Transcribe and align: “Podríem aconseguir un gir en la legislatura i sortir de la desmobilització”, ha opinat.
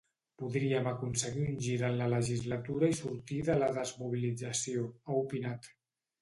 “Podríem 0.41 0.87
aconseguir 0.91 1.43
un 1.49 1.59
gir 1.65 1.75
en 1.89 1.97
la 1.99 2.07
legislatura 2.13 2.89
i 2.93 2.97
sortir 3.01 3.37
de 3.51 3.59
la 3.61 3.69
desmobilització”, 3.77 4.89
ha 5.05 5.21
opinat. 5.27 5.71